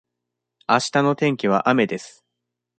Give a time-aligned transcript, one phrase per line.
[0.65, 2.25] あしたの天気は雨です。